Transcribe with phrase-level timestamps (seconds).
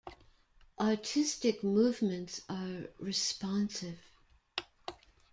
[0.79, 3.99] Artistic movements are responsive.